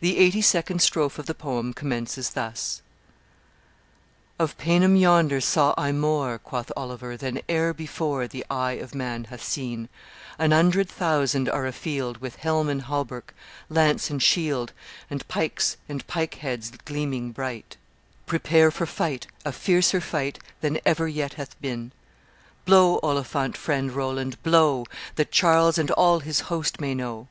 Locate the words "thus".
2.28-2.82